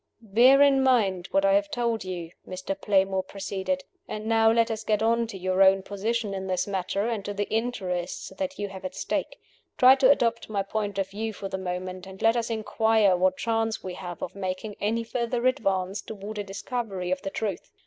[0.23, 2.75] "Bear in mind what I have told you," Mr.
[2.75, 3.83] Playmore proceeded.
[4.07, 7.35] "And now let us get on to your own position in this matter, and to
[7.35, 9.39] the interests that you have at stake.
[9.77, 13.37] Try to adopt my point of view for the moment; and let us inquire what
[13.37, 17.69] chance we have of making any further advance toward a discovery of the truth.